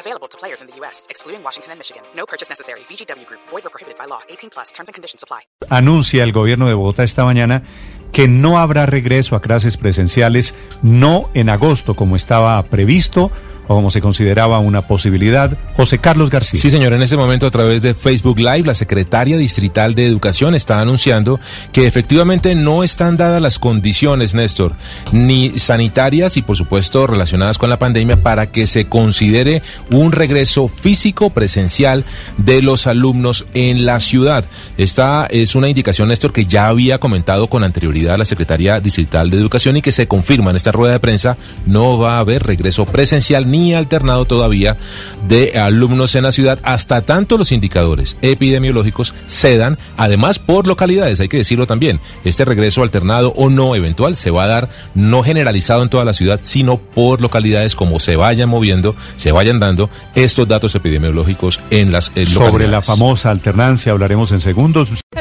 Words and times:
Available 0.00 0.28
to 0.28 0.38
players 0.38 0.62
in 0.62 0.66
the 0.66 0.74
U.S., 0.80 1.06
excluding 1.10 1.42
Washington 1.44 1.72
and 1.72 1.78
Michigan. 1.78 2.02
No 2.16 2.24
purchase 2.24 2.48
necessary. 2.48 2.80
VGW 2.88 3.26
Group. 3.26 3.40
Void 3.50 3.66
or 3.66 3.70
prohibited 3.70 3.98
by 3.98 4.06
law. 4.06 4.20
18 4.30 4.50
plus. 4.50 4.72
Terms 4.72 4.88
and 4.88 4.94
conditions 4.94 5.22
apply. 5.22 5.42
Anuncia 5.68 6.24
el 6.24 6.32
gobierno 6.32 6.68
de 6.68 6.74
Bogotá 6.74 7.04
esta 7.04 7.24
mañana 7.24 7.62
que 8.10 8.26
no 8.26 8.58
habrá 8.58 8.86
regreso 8.86 9.36
a 9.36 9.42
clases 9.42 9.76
presenciales, 9.76 10.54
no 10.82 11.28
en 11.34 11.48
agosto 11.48 11.94
como 11.94 12.16
estaba 12.16 12.60
previsto 12.64 13.30
como 13.74 13.90
se 13.90 14.00
consideraba 14.00 14.58
una 14.58 14.82
posibilidad. 14.82 15.56
José 15.76 15.98
Carlos 15.98 16.30
García. 16.30 16.60
Sí, 16.60 16.70
señor, 16.70 16.92
en 16.92 17.02
este 17.02 17.16
momento 17.16 17.46
a 17.46 17.50
través 17.50 17.82
de 17.82 17.94
Facebook 17.94 18.38
Live, 18.38 18.64
la 18.64 18.74
secretaria 18.74 19.36
distrital 19.36 19.94
de 19.94 20.06
Educación 20.06 20.54
está 20.54 20.80
anunciando 20.80 21.38
que 21.72 21.86
efectivamente 21.86 22.54
no 22.54 22.82
están 22.82 23.16
dadas 23.16 23.40
las 23.40 23.58
condiciones, 23.58 24.34
Néstor, 24.34 24.74
ni 25.12 25.50
sanitarias 25.58 26.36
y 26.36 26.42
por 26.42 26.56
supuesto 26.56 27.06
relacionadas 27.06 27.58
con 27.58 27.70
la 27.70 27.78
pandemia 27.78 28.16
para 28.16 28.50
que 28.50 28.66
se 28.66 28.86
considere 28.86 29.62
un 29.90 30.10
regreso 30.12 30.66
físico 30.68 31.30
presencial 31.30 32.04
de 32.38 32.62
los 32.62 32.86
alumnos 32.86 33.46
en 33.54 33.86
la 33.86 34.00
ciudad. 34.00 34.44
Esta 34.78 35.26
es 35.30 35.54
una 35.54 35.68
indicación, 35.68 36.08
Néstor, 36.08 36.32
que 36.32 36.46
ya 36.46 36.66
había 36.66 36.98
comentado 36.98 37.46
con 37.46 37.62
anterioridad 37.62 38.18
la 38.18 38.24
secretaria 38.24 38.80
distrital 38.80 39.30
de 39.30 39.36
Educación 39.36 39.76
y 39.76 39.82
que 39.82 39.92
se 39.92 40.08
confirma 40.08 40.50
en 40.50 40.56
esta 40.56 40.72
rueda 40.72 40.94
de 40.94 41.00
prensa. 41.00 41.36
No 41.66 41.98
va 41.98 42.16
a 42.16 42.18
haber 42.18 42.42
regreso 42.42 42.84
presencial 42.84 43.48
ni 43.50 43.59
alternado 43.74 44.24
todavía 44.24 44.76
de 45.28 45.58
alumnos 45.58 46.14
en 46.14 46.24
la 46.24 46.32
ciudad 46.32 46.58
hasta 46.62 47.02
tanto 47.02 47.38
los 47.38 47.52
indicadores 47.52 48.16
epidemiológicos 48.22 49.14
cedan, 49.26 49.78
además 49.96 50.38
por 50.38 50.66
localidades, 50.66 51.20
hay 51.20 51.28
que 51.28 51.36
decirlo 51.36 51.66
también, 51.66 52.00
este 52.24 52.44
regreso 52.44 52.82
alternado 52.82 53.32
o 53.36 53.50
no 53.50 53.74
eventual 53.74 54.16
se 54.16 54.30
va 54.30 54.44
a 54.44 54.48
dar 54.48 54.68
no 54.94 55.22
generalizado 55.22 55.82
en 55.82 55.88
toda 55.88 56.04
la 56.04 56.14
ciudad, 56.14 56.40
sino 56.42 56.78
por 56.78 57.20
localidades 57.20 57.76
como 57.76 58.00
se 58.00 58.16
vayan 58.16 58.48
moviendo, 58.48 58.96
se 59.16 59.32
vayan 59.32 59.60
dando 59.60 59.90
estos 60.14 60.48
datos 60.48 60.74
epidemiológicos 60.74 61.60
en 61.70 61.92
las 61.92 62.10
eh, 62.14 62.26
Sobre 62.26 62.68
la 62.68 62.82
famosa 62.82 63.30
alternancia 63.30 63.92
hablaremos 63.92 64.32
en 64.32 64.40
segundos. 64.40 64.88